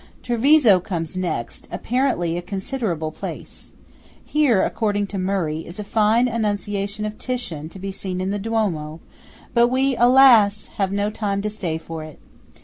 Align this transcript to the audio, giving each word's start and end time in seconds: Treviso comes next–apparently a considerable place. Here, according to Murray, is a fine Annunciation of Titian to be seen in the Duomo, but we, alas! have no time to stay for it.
Treviso 0.23 0.79
comes 0.79 1.15
next–apparently 1.15 2.35
a 2.35 2.41
considerable 2.41 3.11
place. 3.11 3.71
Here, 4.25 4.63
according 4.63 5.05
to 5.13 5.19
Murray, 5.19 5.59
is 5.59 5.77
a 5.77 5.83
fine 5.83 6.27
Annunciation 6.27 7.05
of 7.05 7.19
Titian 7.19 7.69
to 7.69 7.77
be 7.77 7.91
seen 7.91 8.19
in 8.19 8.31
the 8.31 8.39
Duomo, 8.39 8.99
but 9.53 9.67
we, 9.67 9.95
alas! 9.97 10.69
have 10.79 10.91
no 10.91 11.11
time 11.11 11.43
to 11.43 11.51
stay 11.51 11.77
for 11.77 12.03
it. 12.03 12.17